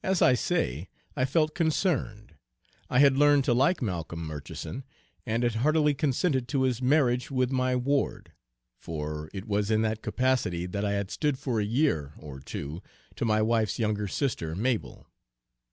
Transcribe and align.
Page 0.00 0.10
197 0.10 0.12
As 0.12 0.30
I 0.30 0.34
say, 0.36 0.88
I 1.16 1.24
felt 1.24 1.56
concerned. 1.56 2.36
I 2.88 3.00
had 3.00 3.16
learned 3.18 3.42
to 3.46 3.52
like 3.52 3.82
Malcolm 3.82 4.24
Murchison, 4.24 4.84
and 5.26 5.42
had 5.42 5.56
heartily 5.56 5.92
consented 5.92 6.46
to 6.46 6.62
his 6.62 6.80
marriage 6.80 7.32
with 7.32 7.50
my 7.50 7.74
ward; 7.74 8.30
for 8.78 9.28
it 9.32 9.48
was 9.48 9.68
in 9.68 9.82
that 9.82 10.02
capacity 10.02 10.66
that 10.66 10.84
I 10.84 10.92
had 10.92 11.10
stood 11.10 11.36
for 11.36 11.58
a 11.58 11.64
year 11.64 12.12
or 12.16 12.38
two 12.38 12.80
to 13.16 13.24
my 13.24 13.42
wife's 13.42 13.76
younger 13.80 14.06
sister, 14.06 14.54
Mabel. 14.54 15.08